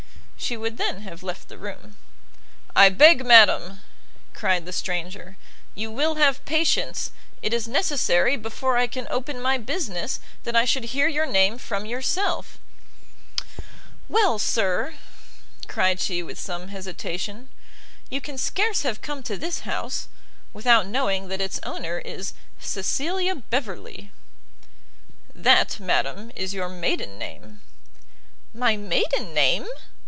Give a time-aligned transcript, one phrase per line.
[0.41, 1.95] She would then have left the room.
[2.75, 3.79] "I beg, madam,"
[4.33, 5.37] cried the stranger,
[5.75, 10.65] "you will have patience; it is necessary, before I can open my business, that I
[10.65, 12.57] should hear your name from yourself."
[14.09, 14.95] "Well, sir,"
[15.69, 17.47] cried she with some hesitation,
[18.09, 20.09] "you can scarce have come to this house,
[20.51, 24.11] without knowing that its owner is Cecilia Beverley."
[25.33, 27.61] "That, madam, is your maiden name."
[28.53, 29.65] "My maiden name?"